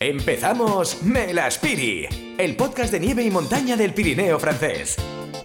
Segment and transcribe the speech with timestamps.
[0.00, 2.06] Empezamos Melaspiri,
[2.38, 4.96] el podcast de nieve y montaña del Pirineo francés.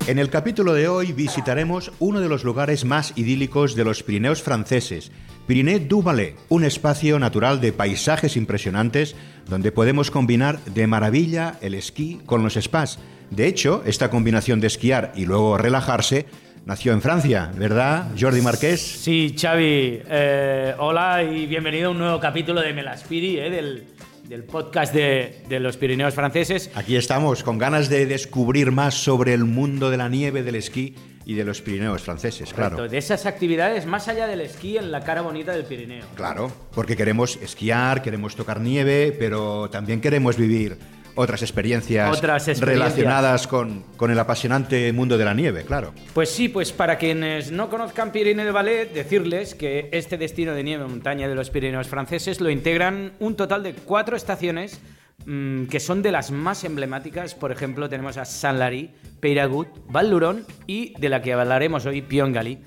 [0.05, 4.43] En el capítulo de hoy visitaremos uno de los lugares más idílicos de los Pirineos
[4.43, 5.11] franceses,
[5.47, 9.15] Pirineu du Valais, un espacio natural de paisajes impresionantes
[9.49, 12.99] donde podemos combinar de maravilla el esquí con los spas.
[13.31, 16.27] De hecho, esta combinación de esquiar y luego relajarse
[16.67, 18.79] nació en Francia, ¿verdad, Jordi Marqués?
[18.79, 20.03] Sí, Xavi.
[20.07, 23.87] Eh, hola y bienvenido a un nuevo capítulo de Melaspiri, eh, del,
[24.27, 26.71] del podcast de, de, los Pirineos franceses.
[26.75, 30.95] Aquí estamos, con ganas de descubrir más sobre el mundo de la nieve, del esquí
[31.25, 32.75] y de los Pirineos franceses, claro.
[32.75, 36.05] Correcto, de esas actividades más allá del esquí en la cara bonita del Pirineo.
[36.15, 40.77] Claro, porque queremos esquiar, queremos tocar nieve, pero también queremos vivir
[41.15, 42.95] otras experiencias, Otras experiencias.
[42.95, 45.93] relacionadas con, con, el apasionante mundo de la nieve, claro.
[46.13, 50.63] Pues sí, pues para quienes no conozcan Pirineo de Valais, decirles que este destino de
[50.63, 54.79] nieve montaña de los Pirineos franceses lo integran un total de cuatro estaciones
[55.25, 57.35] mmm, que son de las más emblemáticas.
[57.35, 62.59] Por ejemplo, tenemos a Saint-Lary, Peyragut, Val y de la que hablaremos hoy, Pion-Gali.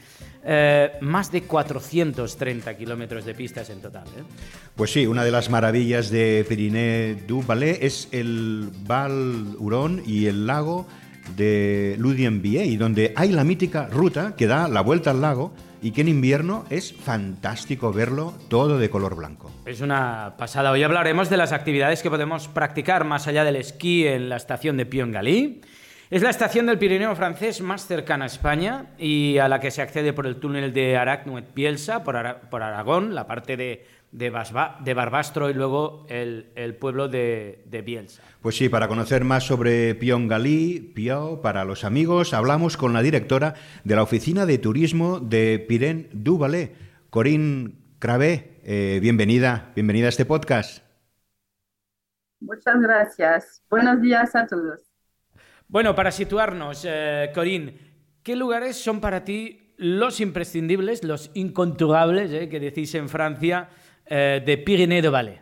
[0.48, 4.04] Eh, más de 430 kilómetros de pistas en total.
[4.16, 4.22] ¿eh?
[4.76, 10.26] Pues sí, una de las maravillas de Pirineu du Valais es el Val Huron y
[10.26, 10.86] el lago
[11.34, 16.02] de Ludien-Vieille, donde hay la mítica ruta que da la vuelta al lago y que
[16.02, 19.50] en invierno es fantástico verlo todo de color blanco.
[19.64, 20.70] Es una pasada.
[20.70, 24.76] Hoy hablaremos de las actividades que podemos practicar más allá del esquí en la estación
[24.76, 25.60] de Pion-Gali.
[26.08, 29.82] Es la estación del Pirineo francés más cercana a España y a la que se
[29.82, 34.78] accede por el túnel de Arac-Nuet-Pielsa, por, Ara por, Aragón, la parte de, de, Basba
[34.84, 38.22] de Barbastro y luego el, el pueblo de, de, Bielsa.
[38.40, 43.02] Pues sí, para conocer más sobre Pion Gali, Pio, para los amigos, hablamos con la
[43.02, 46.70] directora de la Oficina de Turismo de Pirén du Valais,
[47.10, 48.60] Corinne Cravé.
[48.62, 50.84] Eh, bienvenida, bienvenida a este podcast.
[52.38, 53.64] Muchas gracias.
[53.68, 54.95] Buenos días a todos.
[55.68, 57.72] Bueno, para situarnos, eh, Corín,
[58.22, 63.68] ¿qué lugares son para ti los imprescindibles, los inconturrables, eh, que decís en Francia,
[64.06, 65.40] eh, de Pirineo de Valais?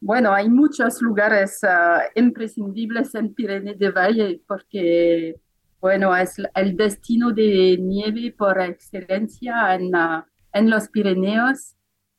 [0.00, 5.40] Bueno, hay muchos lugares uh, imprescindibles en Pirineo de Valais porque,
[5.80, 10.22] bueno, es el destino de nieve por excelencia en, uh,
[10.52, 11.74] en los Pirineos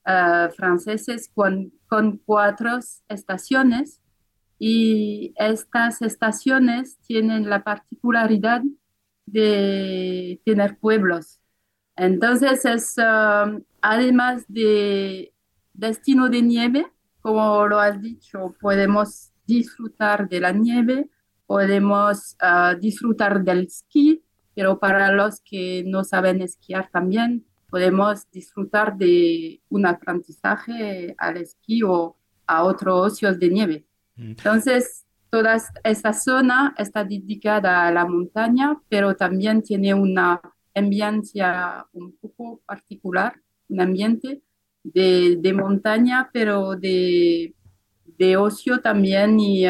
[0.07, 4.01] uh, franceses con, con cuatro estaciones
[4.59, 8.61] y estas estaciones tienen la particularidad
[9.25, 11.39] de tener pueblos.
[11.95, 15.33] Entonces es, uh, además de
[15.73, 16.87] destino de nieve,
[17.21, 21.09] como lo has dicho, podemos disfrutar de la nieve,
[21.45, 24.23] podemos uh, disfrutar del esquí,
[24.55, 31.83] pero para los que no saben esquiar también, podemos disfrutar de un aprendizaje al esquí
[31.83, 32.15] o
[32.45, 33.86] a otros ocios de nieve.
[34.17, 40.41] Entonces, toda esta zona está dedicada a la montaña, pero también tiene una
[40.73, 43.35] ambiencia un poco particular,
[43.69, 44.41] un ambiente
[44.83, 47.53] de, montaña, pero de,
[48.05, 49.65] de ocio también y,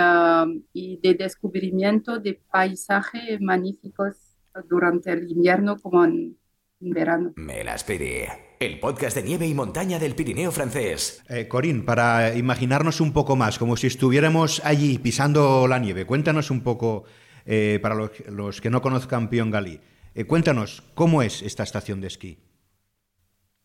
[0.74, 4.38] y, de descubrimiento de paisajes magníficos
[4.70, 6.38] durante el invierno como en,
[6.82, 7.34] en verano.
[7.36, 8.26] Me las pedí.
[8.60, 11.24] El podcast de nieve y montaña del Pirineo francés.
[11.30, 16.50] Eh, Corín, para imaginarnos un poco más, como si estuviéramos allí pisando la nieve, cuéntanos
[16.50, 17.04] un poco,
[17.46, 19.80] eh, para los, los, que no conozcan Pion Gali,
[20.16, 22.40] eh, cuéntanos cómo es esta estación de esquí.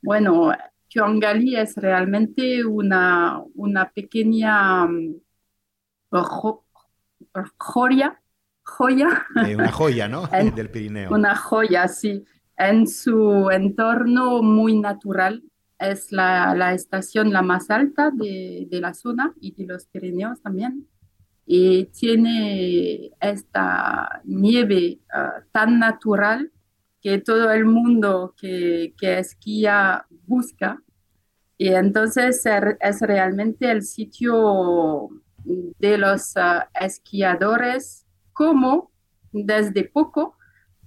[0.02, 0.52] Bueno,
[0.92, 4.86] Pion Gali es realmente una, una pequeña
[6.10, 6.66] jo,
[7.56, 8.20] joya,
[8.62, 9.26] joya.
[9.46, 10.26] Eh, una joya, ¿no?
[10.54, 11.10] Del Pirineo.
[11.10, 12.26] Una joya, sí
[12.56, 15.42] en su entorno muy natural.
[15.78, 20.86] Es la, estación la más alta de, de, la zona y de los Pirineos también.
[21.44, 26.52] Y tiene esta nieve uh, tan natural
[27.00, 30.80] que todo el mundo que, que esquía busca.
[31.58, 32.44] Y entonces
[32.80, 35.10] es realmente el sitio
[35.44, 38.92] de los uh, esquiadores como
[39.32, 40.36] desde poco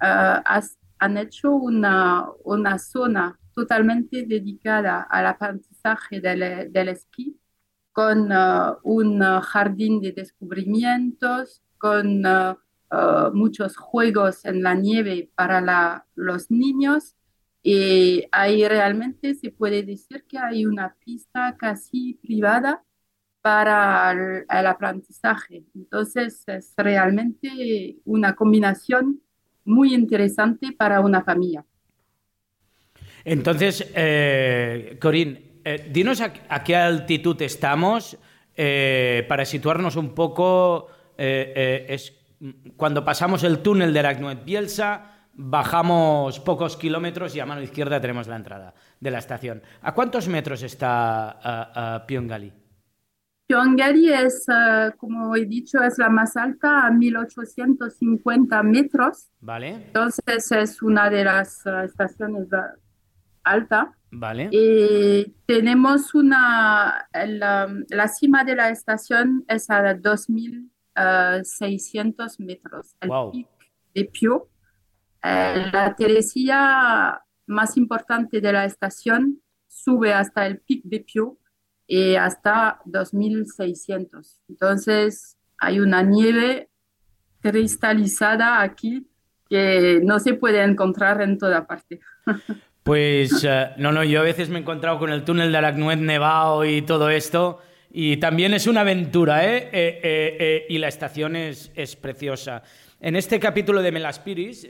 [0.02, 7.40] uh, hasta han hecho una, una zona totalmente dedicada al aprendizaje del, del esquí,
[7.92, 12.58] con uh, un jardín de descubrimientos, con uh,
[12.92, 17.16] uh, muchos juegos en la nieve para la, los niños.
[17.64, 22.84] Y ahí realmente se puede decir que hay una pista casi privada
[23.42, 25.64] para el, el aprendizaje.
[25.74, 29.22] Entonces es realmente una combinación
[29.66, 31.66] muy interesante para una familia.
[33.24, 36.32] Entonces, eh, Corín, eh, dinos a,
[36.64, 38.20] qué altitud estamos
[38.56, 40.88] eh, para situarnos un poco.
[41.18, 42.14] Eh, es
[42.78, 48.28] cuando pasamos el túnel de Aracnuet Bielsa, bajamos pocos kilómetros y a mano izquierda tenemos
[48.28, 49.64] la entrada de la estación.
[49.82, 52.54] ¿A cuántos metros está Pyongali?
[53.48, 54.46] Pyongali es,
[54.98, 59.30] como he dicho, es la más alta, a 1850 metros.
[59.40, 59.70] Vale.
[59.70, 62.50] Entonces es una de las estaciones
[63.44, 63.94] alta.
[64.12, 64.50] Vale.
[64.52, 73.48] Y tenemos una, la, cima de la estación es a 2.600 metros, el pic
[73.94, 74.50] de Pio.
[75.24, 81.38] Eh, la teresilla más importante de la estación sube hasta el pic de Pio
[81.88, 84.40] y hasta 2.600.
[84.50, 86.70] Entonces hay una nieve
[87.42, 89.08] cristalizada aquí
[89.50, 92.00] que no se puede encontrar en toda parte.
[92.86, 95.98] Pues eh, no, no, yo a veces me he encontrado con el túnel de Aracnuet
[95.98, 97.60] nevado y todo esto.
[97.92, 99.70] Y también es una aventura, ¿eh?
[99.74, 102.62] eh, eh y la estación es, es, preciosa.
[103.02, 104.70] En este capítulo de Melaspiris,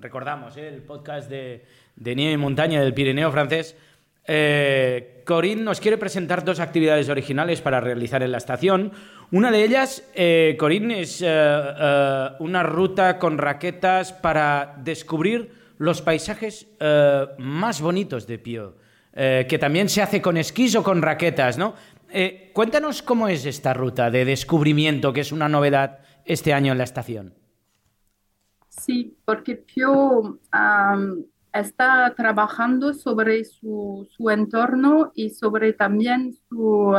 [0.00, 1.64] recordamos el podcast de,
[1.94, 3.76] de, nieve y montaña del Pirineo francés,
[4.28, 8.92] Corinne nos quiere presentar dos actividades originales para realizar en la estación.
[9.30, 10.04] Una de ellas,
[10.58, 18.76] Corinne, es una ruta con raquetas para descubrir los paisajes eh, más bonitos de Pío,
[19.12, 21.74] eh, que también se hace con esquís o con raquetas, ¿no?
[22.10, 26.78] Eh, cuéntanos cómo es esta ruta de descubrimiento, que es una novedad este año en
[26.78, 27.34] la estación.
[28.68, 30.40] Sí, porque Pío
[31.52, 36.94] está trabajando sobre su, entorno y sobre también su,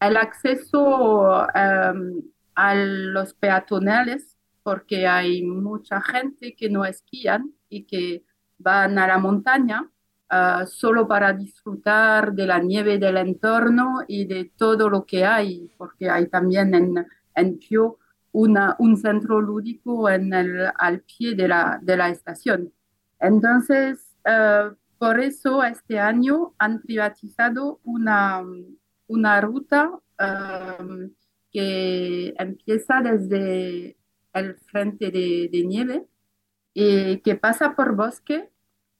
[0.00, 4.38] el acceso a los peatonales
[4.68, 8.22] porque hay mucha gente que no esquían y que
[8.58, 9.90] van a la montaña
[10.28, 15.70] ah, solo para disfrutar de la nieve del entorno y de todo lo que hay,
[15.78, 17.98] porque hay también en, en Pio
[18.32, 22.70] una, un centro lúdico en el, al pie de la, de la estación.
[23.20, 28.44] Entonces, ah, por eso este año han privatizado una,
[29.06, 30.78] una ruta ah,
[31.52, 33.96] que empieza desde
[34.32, 36.06] el frente de, nieve
[36.74, 38.50] y que pasa por bosque.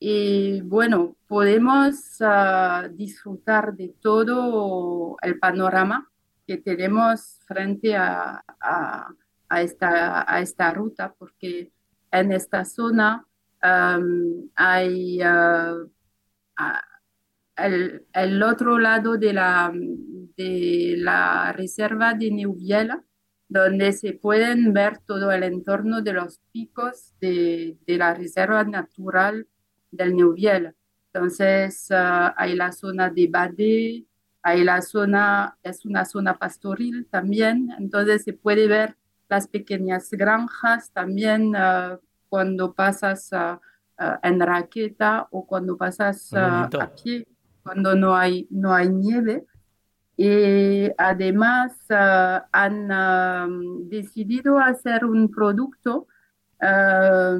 [0.00, 6.11] Y bueno, podemos ah, disfrutar de todo el panorama
[6.47, 11.73] que tenemos frente a, a, esta, a esta ruta, porque
[12.11, 13.28] en esta zona
[13.60, 15.90] hay uh,
[17.56, 23.05] el, el, otro lado de la, de la reserva de Neuviela,
[23.49, 29.46] donde se pueden ver todo el entorno de los picos de, de la Reserva Natural
[29.90, 30.75] del Neuviel.
[31.12, 34.05] Entonces, ah, hay la zona de Bade,
[34.43, 38.96] hay la zona, es una zona pastoril también, entonces se puede ver
[39.28, 41.99] las pequeñas granjas también uh,
[42.29, 43.59] cuando pasas uh,
[44.23, 46.69] en raqueta o cuando pasas a
[47.03, 47.27] pie,
[47.63, 49.47] cuando no hay, no hay nieve.
[50.17, 53.47] Y además ah, han ah,
[53.85, 56.09] decidido hacer un producto
[56.61, 57.39] ah,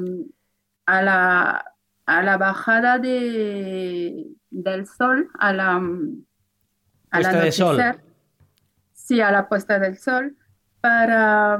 [0.85, 1.75] a, la,
[2.05, 5.81] a la bajada de, del sol, a la,
[7.11, 7.81] a la sol.
[8.93, 10.37] Sí, a la puesta del sol,
[10.81, 11.57] para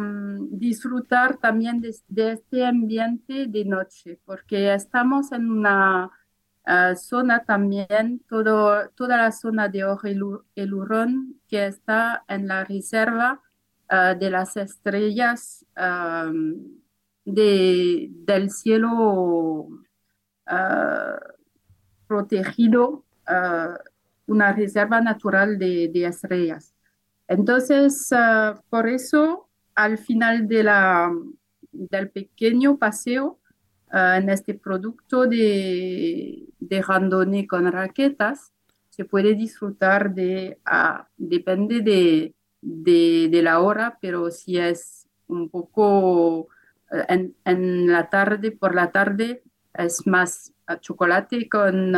[0.49, 6.11] disfrutar también de, este ambiente de noche, porque estamos en una
[6.95, 9.83] zona también, todo, toda la zona de
[10.55, 13.41] el Hurón que está en la reserva
[13.88, 15.65] ah, de las estrellas
[17.25, 19.69] de, del cielo
[20.45, 21.19] ah,
[22.07, 23.79] protegido, ah,
[24.27, 26.73] una reserva natural de, de estrellas.
[27.29, 28.09] Entonces,
[28.69, 31.09] por eso, al final de la,
[31.71, 33.39] del pequeño paseo,
[33.91, 38.53] Ah, en este producto de, de con raquetas
[38.91, 46.41] se puede disfrutar de, uh, depende de, de, la hora, pero si es un poco
[46.41, 46.48] uh,
[47.07, 49.41] en, en, la tarde, por la tarde,
[49.74, 51.95] es más chocolate con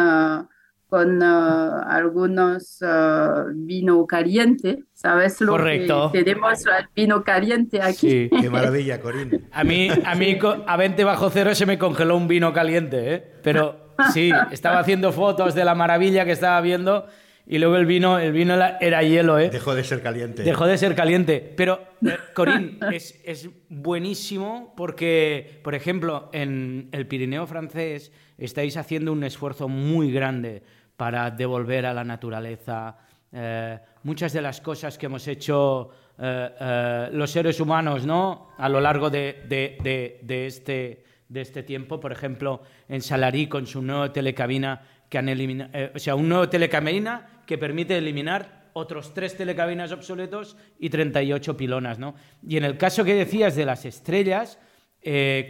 [0.91, 6.11] con uh, algunos uh, vino caliente, ¿sabes lo Correcto.
[6.11, 8.09] que tenemos el vino caliente aquí?
[8.09, 9.47] Sí, qué maravilla, Corín.
[9.53, 13.23] A mí, a mí a 20 bajo cero se me congeló un vino caliente, ¿eh?
[13.41, 17.05] Pero sí, estaba haciendo fotos de la maravilla que estaba viendo
[17.47, 19.49] y luego el vino, el vino era hielo, ¿eh?
[19.49, 20.43] Dejó de ser caliente.
[20.43, 21.53] Dejó de ser caliente.
[21.55, 29.13] Pero, eh, Corín, es, es buenísimo porque, por ejemplo, en el Pirineo francés estáis haciendo
[29.13, 30.63] un esfuerzo muy grande
[31.01, 32.95] para devolver a la naturaleza
[33.31, 38.49] eh, muchas de las cosas que hemos hecho eh, eh, los seres humanos ¿no?
[38.55, 41.99] a lo largo este, de este tiempo.
[41.99, 44.79] Por ejemplo, en Salarí con su nuevo telecabina,
[45.09, 50.91] que han eliminado, o sea, un nuevo que permite eliminar otros tres telecabinas obsoletos y
[50.91, 51.97] 38 pilonas.
[51.97, 52.13] ¿no?
[52.47, 54.59] Y en el caso que decías de las estrellas,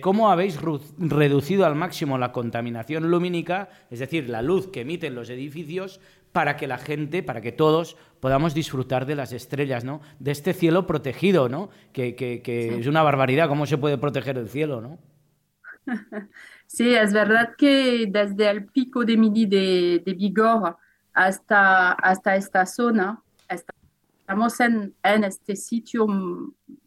[0.02, 0.60] ¿cómo habéis
[0.98, 6.00] reducido al máximo la contaminación lumínica, es decir, la luz que emiten los edificios,
[6.32, 10.02] para que la gente, para que todos podamos disfrutar de las estrellas, ¿no?
[10.20, 11.70] De este cielo protegido, ¿no?
[11.92, 12.42] Que,
[12.80, 15.00] es una barbaridad, ¿cómo se puede proteger el cielo, ¿no?
[16.68, 20.78] Sí, es verdad que desde el pico de Midi de, de Vigor
[21.12, 26.08] hasta, hasta esta zona, estamos en, en este sitio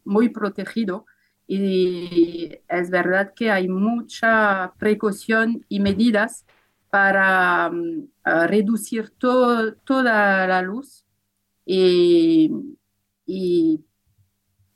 [0.03, 1.05] muy protegido
[1.47, 6.45] y es verdad que hay mucha precaución y medidas
[6.89, 8.07] para mm,
[8.47, 11.05] reducir toda la luz
[11.65, 12.51] y,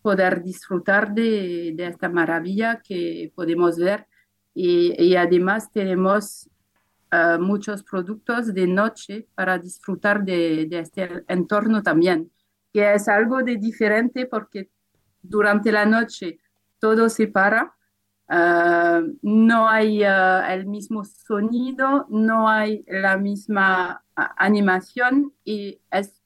[0.02, 4.08] poder disfrutar de, esta maravilla que podemos ver.
[4.54, 6.50] Y, además tenemos
[7.12, 12.32] ah, muchos productos de noche para disfrutar de, de, este entorno también,
[12.74, 14.70] que es algo de diferente porque
[15.22, 16.40] durante la noche
[16.80, 17.76] todo se para
[18.32, 26.22] Ah, no hay ah, el mismo sonido, no hay la misma ah, animación y es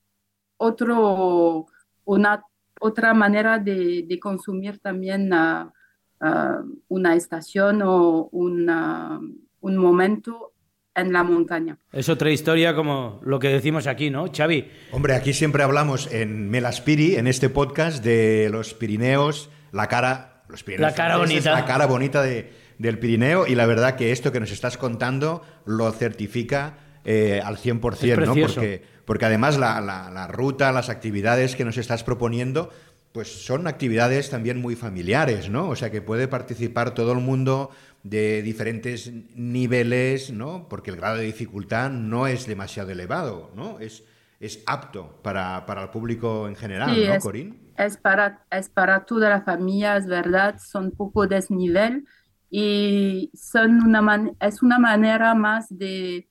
[0.58, 1.66] otro,
[2.04, 2.44] una,
[2.82, 5.32] otra manera de, de consumir también
[6.90, 9.22] una estación o una,
[9.62, 10.52] un momento
[10.96, 11.78] en la montaña.
[11.94, 14.68] Es otra historia como lo que decimos aquí, ¿no, Xavi?
[14.92, 20.33] Hombre, aquí siempre hablamos en Melaspiri, en este podcast, de los Pirineos, la cara
[20.78, 21.52] la cara bonita.
[21.52, 25.92] La cara bonita del Pirineo y la verdad que esto que nos estás contando lo
[25.92, 28.36] certifica eh, al 100%, ¿no?
[28.36, 32.72] Porque, porque además la, ruta, las actividades que nos estás proponiendo,
[33.12, 35.70] pues son actividades también muy familiares, ¿no?
[35.70, 37.70] O sea que puede participar todo el mundo
[38.04, 40.68] de diferentes niveles, ¿no?
[40.70, 43.80] Porque el grado de dificultad no es demasiado elevado, ¿no?
[43.80, 44.04] Es,
[44.44, 47.72] es apto para, el público en general, ¿no, Corín?
[47.78, 52.06] es para, es para toda la familia, es verdad, son poco desnivel
[52.50, 56.28] y son una es una manera más de,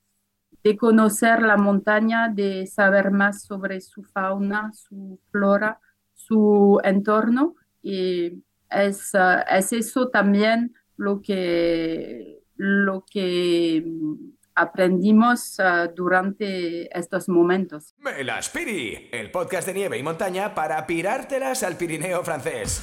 [0.63, 5.79] de, conocer la montaña, de saber más sobre su fauna, su flora,
[6.13, 9.11] su entorno y es,
[9.49, 13.83] es eso también lo que, lo que
[14.55, 17.93] aprendimos uh, durante estos momentos.
[17.97, 22.81] Melaspiri, el podcast de nieve y montaña para pirártelas al Pirineo francés.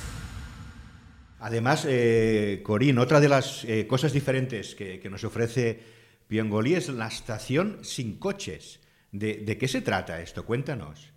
[1.41, 5.81] Además, eh, Corín, otra de las eh, cosas diferentes que, que, nos ofrece
[6.29, 8.81] Piongoli es la estación sin coches.
[9.11, 10.45] ¿De, de qué se trata esto?
[10.45, 11.12] Cuéntanos.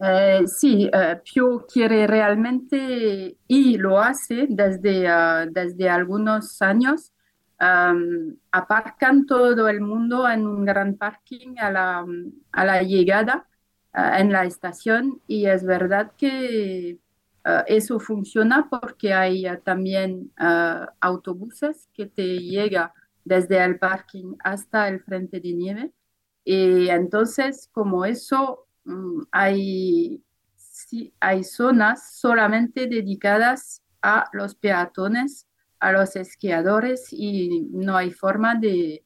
[0.00, 7.12] Eh, sí, eh, Pio quiere realmente y lo hace desde, uh, desde algunos años
[7.58, 12.06] aparcan todo el mundo en un gran parking a la,
[12.52, 13.48] a la llegada
[13.92, 15.20] ah, en la estación.
[15.26, 16.98] Y es verdad que
[17.44, 20.32] ah, eso funciona porque hay ah, también
[21.00, 22.90] autobuses que te llegan
[23.24, 25.92] desde el parking hasta el frente de nieve.
[26.44, 30.22] Y entonces como eso mm, hay,
[30.56, 35.47] sí, hay zonas solamente dedicadas a los peatones
[35.80, 39.04] a los esquiadores y no hay forma de,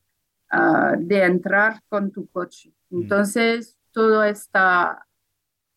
[0.51, 2.73] ah, de entrar con tu coche.
[2.91, 3.03] Mm.
[3.03, 5.07] Entonces, todo está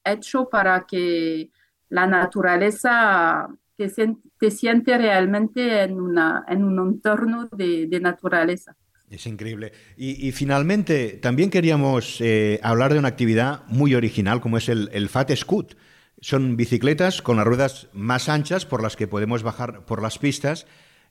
[0.03, 1.49] hecho para que
[1.89, 3.91] la naturaleza te,
[4.39, 8.75] te siente realmente en, una, en un entorno de, de naturaleza.
[9.09, 9.71] Es increíble.
[9.97, 15.09] Y, finalmente, también queríamos eh, hablar de una actividad muy original como es el, el
[15.09, 15.77] Fat Scoot.
[16.21, 20.65] Son bicicletas con las ruedas más anchas por las que podemos bajar por las pistas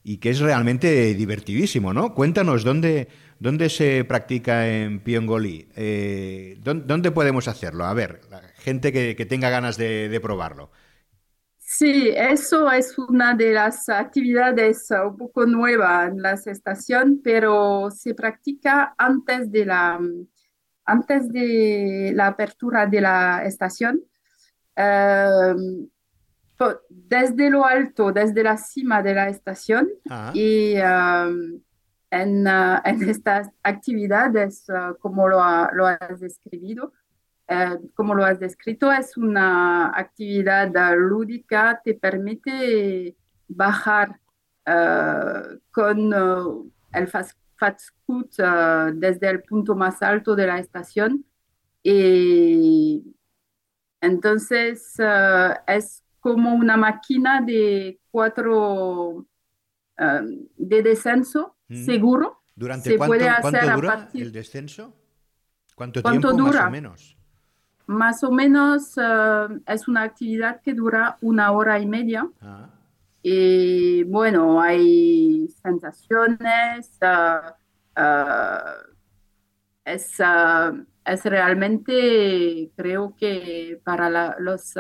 [0.07, 2.15] y que es realmente divertidísimo, ¿no?
[2.15, 3.09] Cuéntanos dónde,
[3.41, 7.87] dónde se practica en Piongoli, eh, ¿dónde, podemos hacerlo?
[7.87, 8.21] A ver,
[8.57, 10.71] gente que, tenga ganas de, probarlo.
[11.59, 18.15] Sí, eso es una de las actividades un poco nuevas en la estación, pero se
[18.15, 19.99] practica antes de la,
[20.85, 24.03] antes de la apertura de la estación.
[24.77, 25.55] Eh,
[26.89, 30.31] desde lo alto, desde la cima de la estación ah.
[30.35, 31.61] y um,
[32.11, 35.39] en, uh, en, estas actividades, uh, como lo,
[35.73, 36.93] lo, has descrito,
[37.49, 43.17] uh, como lo has descrito, es una actividad lúdica, te permite
[43.49, 44.19] bajar
[45.71, 46.15] con
[46.95, 48.35] el Fat Scoot
[48.95, 51.23] desde el punto más alto de la estación.
[51.83, 53.15] Y
[54.01, 54.97] entonces
[55.67, 59.27] es como una máquina de cuatro
[60.57, 61.85] de descenso mm.
[61.85, 62.41] seguro.
[62.57, 64.97] ¿Durante Se cuánto, puede hacer dura el descenso?
[65.75, 66.63] ¿Cuánto, tiempo dura?
[66.63, 67.17] más o menos?
[67.87, 68.97] Más o menos
[69.67, 72.27] es una actividad que dura una hora y media.
[72.41, 72.71] Ah.
[73.23, 77.55] Y bueno, hay sensaciones, ah,
[77.97, 78.77] ah,
[79.85, 80.17] es,
[81.05, 84.75] es, realmente, creo que para los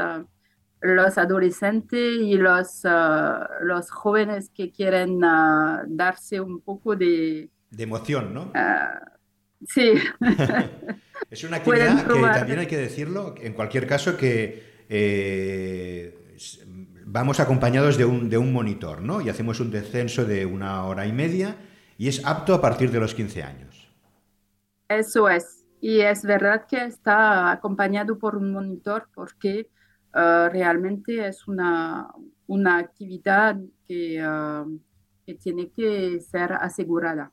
[0.84, 7.48] los adolescentes y los, ah, los jóvenes que quieren ah, darse un poco de...
[7.70, 8.52] De emoción, ¿no?
[8.54, 9.00] Ah,
[9.66, 9.94] sí.
[11.30, 16.36] es una actividad que también hay que decirlo, en cualquier caso, que eh,
[17.06, 19.22] vamos acompañados de un, de un monitor, ¿no?
[19.22, 21.56] Y hacemos un descenso de una hora y media
[21.96, 23.90] y es apto a partir de los 15 años.
[24.88, 25.64] Eso es.
[25.80, 29.68] Y es verdad que está acompañado por un monitor porque
[30.16, 32.08] Ah, realmente es una,
[32.46, 33.56] una actividad
[33.88, 34.64] que, ah,
[35.26, 37.32] que, tiene que ser asegurada,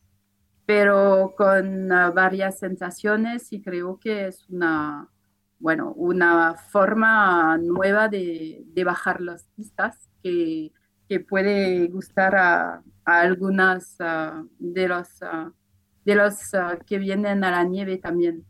[0.65, 5.09] pero con ah, varias sensaciones y creo que es una,
[5.59, 10.71] bueno, una forma nueva de, de bajar las pistas que,
[11.07, 13.95] que puede gustar a, a algunas
[14.57, 15.19] de los,
[16.05, 16.51] de los
[16.87, 18.45] que vienen a la nieve también.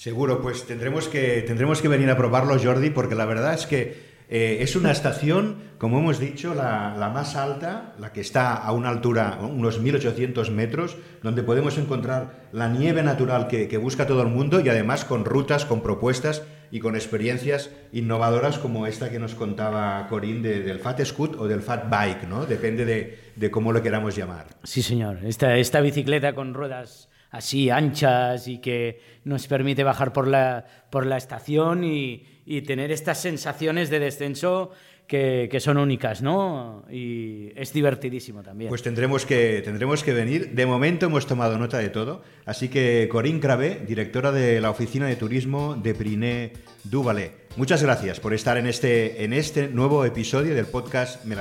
[0.00, 4.00] Seguro, pues tendremos que, tendremos que venir a probarlo, Jordi, porque la verdad es que
[4.30, 8.88] eh, es una estación, como hemos dicho, la, más alta, la que está a una
[8.88, 14.60] altura, unos 1800 metros, donde podemos encontrar la nieve natural que, busca todo el mundo
[14.60, 20.06] y además con rutas, con propuestas y con experiencias innovadoras como esta que nos contaba
[20.08, 22.46] Corín del Fat Scoot o del Fat Bike, ¿no?
[22.46, 24.46] Depende de, de cómo lo queramos llamar.
[24.64, 25.18] Sí, señor.
[25.26, 31.06] Esta, esta bicicleta con ruedas así anchas y que nos permite bajar por la, por
[31.06, 32.26] la estación y,
[32.66, 34.72] tener estas sensaciones de descenso
[35.06, 36.84] que, son únicas, ¿no?
[36.90, 38.68] Y es divertidísimo también.
[38.68, 40.50] Pues tendremos que, tendremos que venir.
[40.50, 42.22] De momento hemos tomado nota de todo.
[42.44, 48.18] Así que Corinne Cravé, directora de la Oficina de Turismo de Priné Duvalé, muchas gracias
[48.18, 51.36] por estar en este, en este nuevo episodio del podcast Me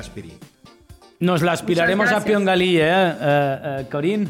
[1.21, 4.27] Nos la aspiraremos a Piongalí, ¿eh, eh, eh Corinne?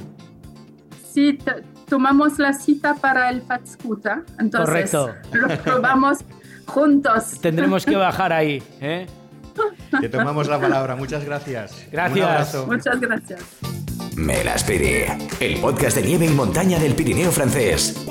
[1.13, 1.37] Sí,
[1.87, 4.23] tomamos la cita para el Fat Scooter.
[4.39, 5.15] Entonces, Correcto.
[5.33, 6.19] lo probamos
[6.65, 7.39] juntos.
[7.41, 8.63] Tendremos que bajar ahí.
[8.79, 9.07] ¿eh?
[9.99, 10.95] Te tomamos la palabra.
[10.95, 11.85] Muchas gracias.
[11.91, 12.55] Gracias.
[12.65, 13.41] Muchas gracias.
[14.15, 15.05] Me las pedí.
[15.39, 18.05] El podcast de nieve y montaña del Pirineo francés.